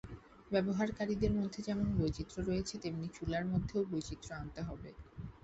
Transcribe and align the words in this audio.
ব্যবহারকারীদের 0.51 1.31
মধ্যে 1.33 1.59
যেমন 1.67 1.87
বৈচিত্র্য 1.97 2.39
রয়েছে, 2.41 2.75
তেমনি 2.83 3.07
চুলার 3.15 3.45
মধ্যেও 3.51 3.81
বৈচিত্র্য 3.91 4.31
আনতে 4.39 4.61
হবে। 4.67 4.89